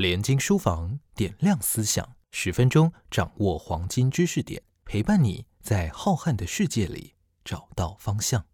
[0.00, 8.46] 连经书房点亮思想，十分钟掌握黄金知识点，陪伴你在浩瀚的世界里找到方向。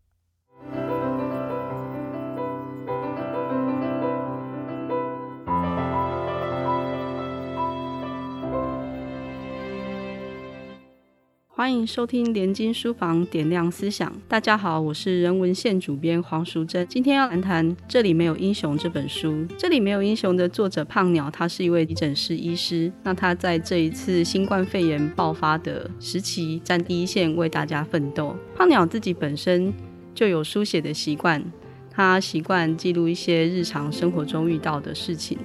[11.67, 14.13] 欢迎收听联经书房点亮思想。
[14.29, 16.87] 大家好，我是人文线主编黄淑珍。
[16.87, 19.33] 今天要谈谈《这里没有英雄》这本书。
[19.59, 22.93] 《这里没有英雄》的作者胖鸟，他是一位急诊室医师。
[23.03, 28.37] 那他在这一次新冠肺炎爆发的时期，站第一线为大家奋斗。
[28.55, 29.75] 胖鸟自己本身
[30.15, 31.43] 就有书写的习惯，
[31.91, 35.37] 他习惯记录一些日常生活中遇到的事情。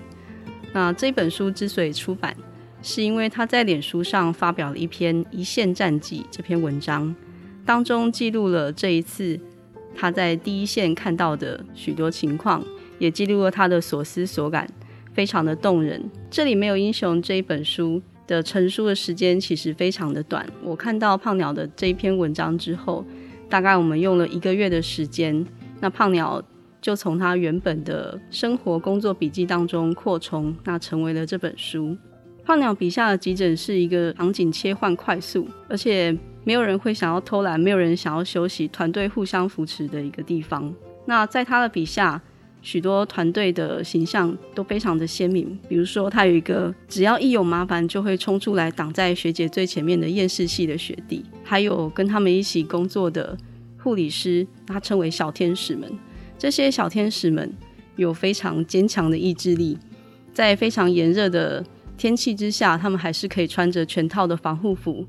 [0.71, 2.38] 那这本书之所以出版，
[2.81, 7.16] 是因为他在脸书上发表了一篇《一线战绩》这篇文章，
[7.66, 9.40] 当中记录了这一次
[9.95, 12.63] 他在第一线看到的许多情况，
[12.98, 14.67] 也记录了他的所思所感，
[15.13, 16.04] 非常的动人。
[16.30, 23.05] 这里没有英雄这一本书的成书的时间其实非常的短，我看到胖鸟的这一篇文章之后，
[23.48, 25.46] 大概我们用了一个月的时间，
[25.82, 26.41] 那胖鸟
[26.82, 31.96] 就从他原本的生活工作笔记当中扩充，那成为了这本书。
[32.43, 40.73] 胖鸟笔下的急诊是一个场景切换快速，而且没有人会想要偷懒，没有人想要休息，团队互相扶持的一个地方。
[41.05, 42.21] 那在他的笔下，
[42.62, 45.57] 许多团队的形象都非常的鲜明。
[45.67, 53.37] 比如说，他有一个只要一有麻烦就会冲出来挡在学姐最前面的厌世系的学弟，还有跟他们一起工作的
[53.77, 55.91] 护理师，他称为小天使们。
[56.37, 57.51] 这些小天使们
[57.95, 59.77] 有非常坚强的意志力，
[60.34, 61.63] 在非常炎热的
[62.02, 65.06] 天气之下，他们还是可以穿着全套的防护服，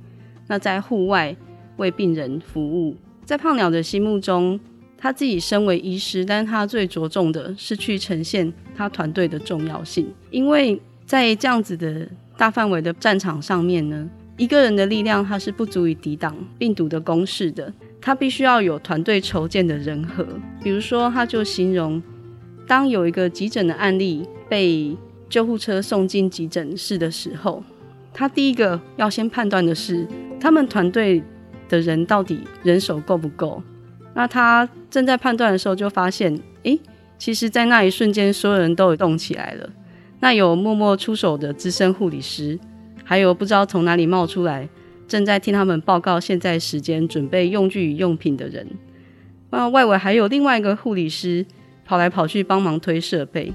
[0.46, 1.34] 那在户外
[1.78, 2.94] 为病人服务。
[3.24, 4.60] 在胖鸟的心目中，
[4.98, 10.12] 他自己身为医师，但他最着重的是去呈现他团队的重要性。
[10.30, 14.06] 因为在这样子的大范围的战场上面呢，
[14.36, 20.26] 一个人的力量他是不足以抵挡病毒的攻势的，他必须要有团队筹建的人和。
[20.62, 22.02] 比如说，他就形容，
[22.66, 24.94] 当有一个急诊的案例被
[25.32, 27.64] 救护车送进急诊室的时候，
[28.12, 30.06] 他第一个要先判断的是，
[30.38, 31.22] 他们团队
[31.70, 33.62] 的人到底人手够不够。
[34.12, 36.78] 那他正在判断的时候，就发现，诶，
[37.16, 39.70] 其实，在那一瞬间，所有人都有动起来了。
[40.20, 42.58] 那有默默出手的资深护理师，
[43.02, 44.68] 还有不知道从哪里冒出来，
[45.08, 48.66] 正在听他们报告现在时间、准备用具与用品的人。
[49.48, 51.46] 那外围还有另外一个护理师
[51.86, 53.50] 跑来跑去帮忙推设备。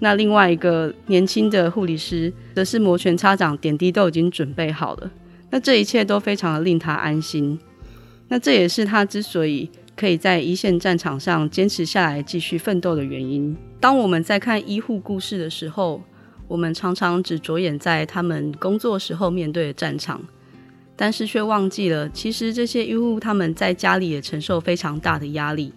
[0.00, 5.10] 那另外一个年轻的护理师，则是摩拳擦掌，点滴都已经准备好了。
[5.50, 7.58] 那这一切都非常的令他安心。
[8.28, 13.56] 那这也是他之所以可以在一线战场上坚持下来、继续奋斗的原因。
[13.80, 16.00] 当我们在看医护故事的时候，
[16.46, 20.20] 我们常常只着眼在他们工作时候面对的战场，
[20.94, 25.72] 但是却忘记了，其实这些医护他们在家里也承受非常大的压力。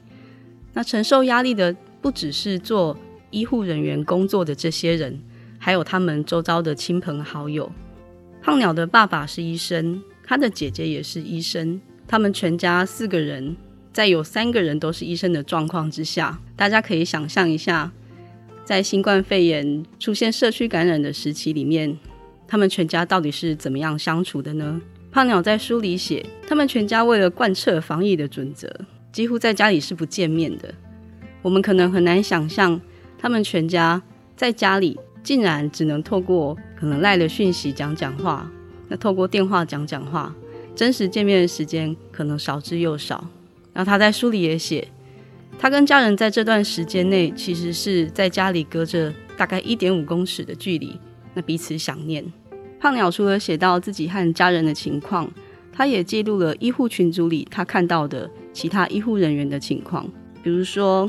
[0.74, 2.96] 那承受压力的不只是做。
[3.32, 5.20] 医护人员工作的这些人，
[5.58, 7.72] 还有他们周遭的亲朋好友。
[8.44, 11.80] 胖鸟的爸爸是医生，他的姐姐也是医生。
[12.08, 13.56] 他们全家四个人，
[13.94, 17.92] 在有三个人都是医生的状况之下，大家可以想象一下，
[18.66, 21.98] 在新冠肺炎出现社区感染的时期里面，
[22.48, 24.82] 他们全家到底是怎么样相处的呢？
[25.12, 28.68] 胖鸟在书里写，他们全家为了贯彻防疫的准则，
[29.12, 30.74] 几乎在家里是不见面的。
[31.42, 32.82] 我们可能很难想象。
[33.22, 34.02] 他们全家
[34.36, 38.50] 在家里竟然只能透过可能赖的讯息讲讲话，
[38.88, 40.36] 那透过电话讲讲话，
[40.76, 43.24] 真实见面的时间可能少之又少。
[43.74, 44.88] 然后他在书里也写，
[45.60, 50.98] 他跟家人在这段时间内其实是在家里隔着大概一点五公尺的距离，
[51.36, 52.26] 那彼此想念。
[52.80, 55.32] 胖鸟除了写到自己和家人的情况，
[55.72, 60.10] 他也记录了医护群组里他看到的其他医护人员的情况，
[60.42, 61.08] 比如说。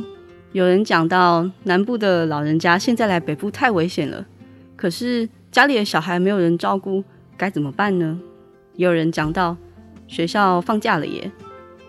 [0.52, 4.26] 有人讲到南部的老人家现在来北部太危险了，
[4.76, 7.02] 可是家里的小孩没有人照顾，
[7.38, 8.20] 该怎么办呢？
[8.74, 9.56] 也有人讲到
[10.06, 11.30] 学校放假了耶，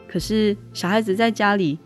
[0.08, 1.78] 可是小孩子在家里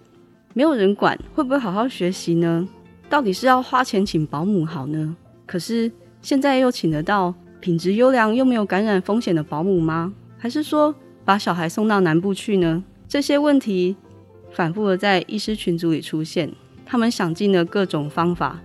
[0.53, 2.67] 没有人管，会不会好好学习呢？
[3.09, 5.15] 到底是要花钱请保姆好呢？
[5.47, 5.91] 可是
[6.21, 10.13] 现在又请得到品质优良又没有感染风险的保姆吗？
[10.37, 10.93] 还是说
[11.25, 12.83] 把小孩送到南部去呢？
[13.07, 13.95] 这些问题
[14.51, 16.51] 反复的在医师群组里出现。
[16.87, 18.61] 他们想尽了各种方法，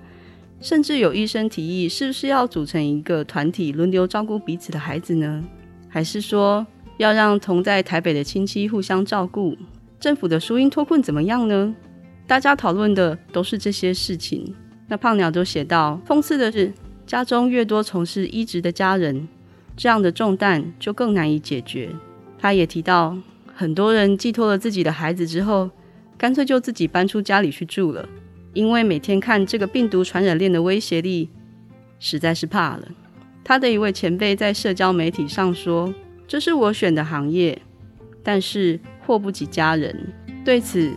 [0.60, 5.44] 甚至有医生提议，是不是要组成一个团体，轮流照顾彼此的孩子呢？
[5.88, 6.64] 还是说
[6.98, 9.56] 要让同在台北的亲戚互相照顾？
[9.98, 11.74] 政府的输音脱困怎么样呢？
[12.26, 14.54] 大家讨论的都是这些事情。
[14.86, 16.72] 那胖鸟就写到，讽刺的是，
[17.06, 19.26] 家中越多从事医职的家人，
[19.76, 21.88] 这样的重担就更难以解决。
[22.38, 23.16] 他也提到，
[23.54, 25.70] 很多人寄托了自己的孩子之后，
[26.22, 28.08] 干脆就自己搬出家里去住了，
[28.54, 31.28] 因为每天看这个病毒传染链的威胁力，
[31.98, 32.88] 实在是怕了。
[33.42, 35.92] 他的一位前辈在社交媒体上说
[36.28, 37.60] ：“这是我选的行业，
[38.22, 40.12] 但是祸不及家人。”
[40.46, 40.92] 对此，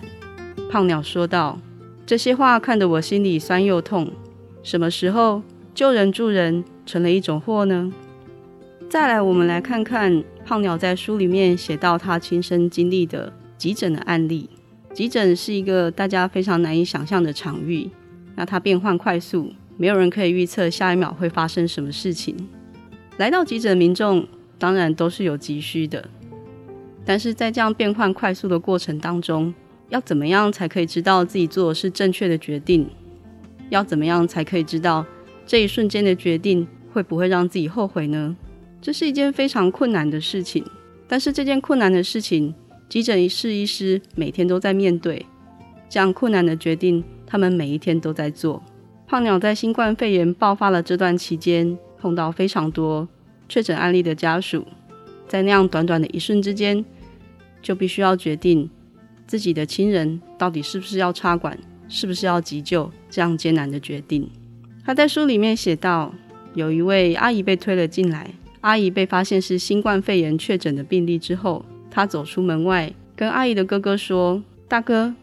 [0.69, 1.59] 胖鸟说道
[2.05, 4.13] ：“这些话看得我心里酸又痛。
[4.61, 5.41] 什么时候
[5.73, 7.91] 救人助人成了一种祸呢？”
[8.87, 14.47] 再来，我们来看看胖鸟在书里面写到他亲身经历的急诊的案例。
[14.95, 17.89] 急诊是一个大家非常难以想象的场域，
[18.33, 19.51] 那它变换快速。
[19.75, 22.33] 没有人可以预测下一秒会发生什么事情。
[23.17, 24.25] 来到急诊的民众
[24.57, 26.07] 当然都是有急需的，
[27.03, 29.53] 但是在这样变换快速的过程当中，
[29.89, 32.89] 要怎么样才可以知道自己做的是正确的决定？
[33.69, 35.05] 要怎么样才可以知道
[35.45, 38.33] 这一瞬间的决定会不会让自己后悔呢？
[38.81, 40.63] 这是一件非常困难的事情。
[41.05, 42.55] 但是这件困难的事情，
[42.87, 45.25] 急诊室医师每天都在面对
[45.89, 48.63] 这样困难的决定，他们每一天都在做。
[49.07, 53.07] 胖鸟在新冠肺炎爆发的这段期间，碰到非常多
[53.47, 54.65] 确诊案例的家属，
[55.27, 56.83] 在那样短短的一瞬之间，
[57.61, 58.69] 就必须要决定
[59.27, 64.29] 自己的亲人到底是不是要插管，是不是要急救，这样艰难的决定。
[64.83, 66.13] 他在书里面写到，
[66.53, 71.63] 有一位阿姨被推了进来，阿姨被发现是新冠肺炎确诊的病例之后，
[71.95, 75.15] 他走出门外，跟阿姨的哥哥说：“大哥，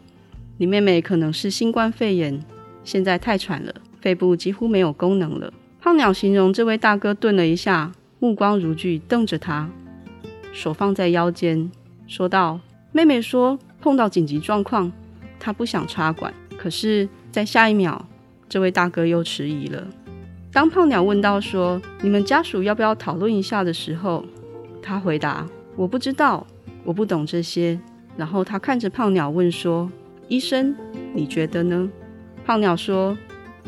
[0.56, 2.42] 你妹妹可能是新冠肺炎。”
[2.82, 5.52] 现在太喘了，肺部几乎没有功能了。
[5.82, 9.69] 胖鸟形容这位大哥顿了一下，目光如炬，瞪着他，
[10.54, 11.70] 手放在腰间，
[12.06, 12.58] 说道
[12.90, 14.90] ：“妹妹说碰到紧急状况，
[15.38, 16.32] 她不想插管。
[16.56, 18.02] 可是，在下一秒，
[18.48, 19.86] 这位大哥又迟疑了。
[20.50, 24.25] 当胖鸟问到说你们家属要不要讨论一下的时候，
[24.80, 25.46] 他回答：
[25.76, 26.46] 我不知道，
[26.84, 27.79] 我不懂这些。
[28.17, 29.90] 然后他看着胖鸟问说：
[30.29, 30.75] 医生，
[31.14, 31.90] 你觉得呢？
[32.44, 33.17] 胖鸟说：“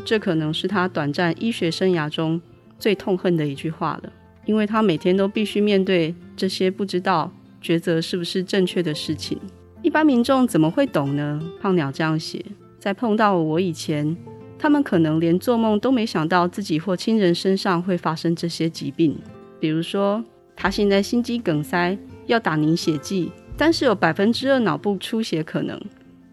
[0.05, 2.41] 这可能是他短暂医学生涯中
[2.77, 4.11] 最痛恨的一句话了，
[4.45, 7.31] 因为他每天都必须面对这些不知道
[7.61, 9.39] 抉择是不是正确的事情。
[9.81, 12.43] 一般民众怎么会懂呢？”胖鸟这样写
[12.77, 14.15] ：“在碰到我以前，
[14.59, 19.17] 他们可能连做梦都没想到自己或亲人身上会发生这些疾病。
[19.59, 20.23] 比如说，
[20.55, 25.79] 他现在心肌梗塞要打凝血剂，但是有百分之二脑部出血可能，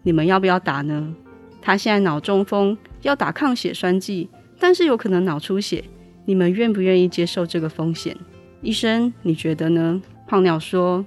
[0.03, 1.13] 你们要不要打呢？”
[1.61, 4.29] 他现在脑中风，要打抗血栓剂，
[4.59, 5.83] 但是有可能脑出血。
[6.25, 8.15] 你们愿不愿意接受这个风险？
[8.61, 10.01] 医生，你觉得呢？
[10.27, 11.05] 胖鸟说，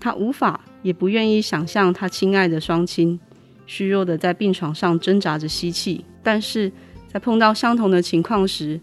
[0.00, 3.18] 他无法也不愿意想象他亲爱的双亲
[3.66, 6.70] 虚弱的在病床上挣扎着吸气，但是
[7.06, 8.80] 在碰到相同的情况时，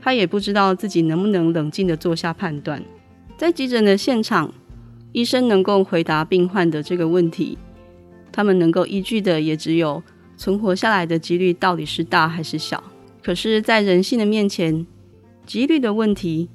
[0.00, 2.82] 他也不知道自己能不能冷静的做下判断。
[3.36, 4.52] 在急诊的现场，
[5.16, 7.56] 医生能够回答病患的这个问题，
[8.30, 10.02] 他们能够依据的也只有。
[10.36, 12.84] 存活下来的几率到底是大还是小？
[13.22, 14.86] 可是，在人性的面前，
[15.46, 16.50] 几率的问题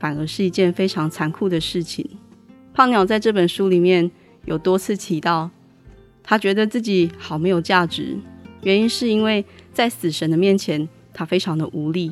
[0.00, 2.08] 反而是一件非常残酷的事情。
[2.72, 4.10] 胖鸟在这本书里面
[4.46, 5.50] 有多次提到，
[6.22, 8.16] 他觉得自己好没有价值，
[8.62, 9.44] 原因是因为
[9.74, 12.10] 在死神的面前，他非常的无力。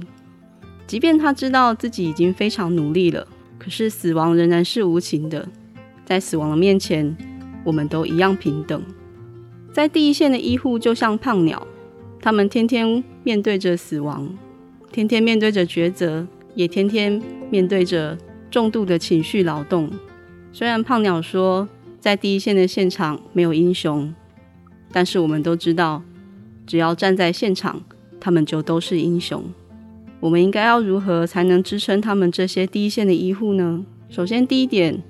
[0.87, 3.27] 即便他知道自己已经非常努力了，
[3.65, 5.49] 可是死亡仍然是无情的。
[6.05, 7.17] 在死亡的面前，
[7.65, 8.83] 我们都一样平等。
[9.73, 11.67] 在第一线的医护就像胖鸟，
[12.21, 14.29] 他们天天面对着死亡，
[14.93, 18.19] 天天面对着抉择，也天天面对着
[18.51, 19.91] 重度的情绪劳动。
[20.53, 21.67] 虽然胖鸟说
[21.99, 24.15] 在第一线的现场没有英雄，
[24.93, 26.03] 但是我们都知道，
[26.67, 27.81] 只要站在现场，
[28.21, 29.43] 他们就都是英雄。
[30.25, 33.85] 我们应该要如何才能支撑他们这些第一线的医护呢？
[34.09, 35.03] 首先，第一点，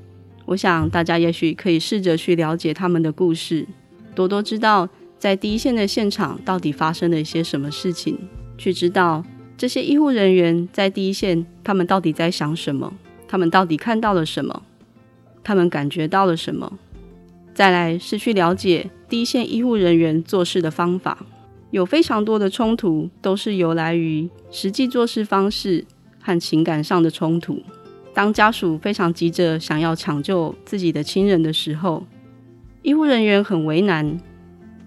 [0.45, 3.65] 我想大家也许可以试着去了解他们的故事。
[4.13, 8.19] 多多知道在第一线的现场到底发生了一些什么事情，
[8.59, 9.25] 去知道
[9.57, 12.93] 这些医护人员在第一线他们到底在想什么，
[13.29, 14.65] 他们到底看到了什么，
[15.45, 16.77] 他们感觉到了什么。
[17.55, 21.25] 再来是去了解第一线医护人员做事的方法，
[21.75, 25.85] 有非常多的冲突都是由来于实际做事方式
[26.21, 27.61] 和情感上的冲突。
[28.15, 32.07] 当家属非常急着想要抢救自己的亲人的时候。
[32.83, 34.17] 医护人员很为难，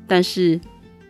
[0.08, 0.58] 但是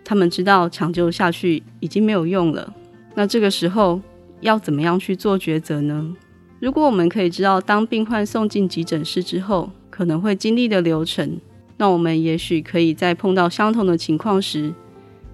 [0.04, 2.74] 他们知道抢救下去已经没有用了。
[3.14, 4.02] 那这个时候
[4.42, 6.12] 要怎么样去做抉择呢？
[6.60, 11.40] 如果我们可以知道当病患送进急诊室之后可能会经历的流程，
[11.78, 14.74] 那我们也许可以在碰到相同的情况时，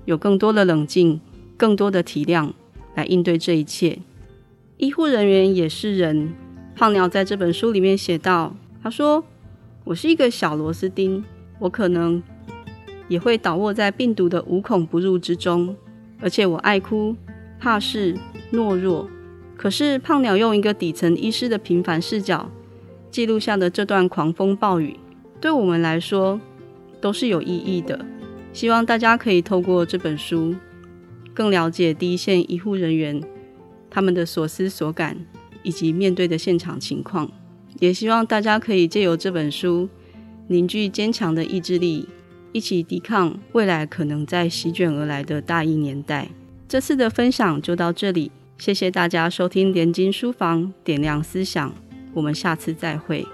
[0.05, 1.19] 有更多的冷静、
[1.57, 2.51] 更多的体谅，
[2.95, 3.99] 来应对这一切。
[4.77, 6.33] 医护人员也是人。
[6.75, 9.23] 胖鸟在这本书里面写道：“他说，
[9.83, 11.23] 我是一个小螺丝钉，
[11.59, 12.21] 我可能
[13.07, 15.75] 也会倒卧在病毒的无孔不入之中，
[16.19, 17.15] 而且我爱哭、
[17.59, 18.17] 怕事、
[18.51, 19.07] 懦弱。
[19.55, 22.49] 可是胖鸟用一个底层医师的平凡视角
[23.11, 24.97] 记录下的这段狂风暴雨，
[25.39, 26.41] 对我们来说
[26.99, 28.03] 都是有意义的。
[28.53, 30.55] 希望大家可以透过这本书，
[31.33, 33.21] 更了解第一线医护人员
[33.89, 35.17] 他们的所思所感。”
[35.65, 37.31] 以及面对的现场情况，
[37.79, 39.87] 也希望大家可以借由这本书
[40.49, 42.05] 凝聚坚强的意志力，
[42.51, 46.27] 一起抵抗未来可能在席卷而来的大疫年代。
[46.67, 51.73] 这次的分享就到这里，谢谢大家收听联经书房点亮思想，
[52.13, 53.25] 我们下次再会。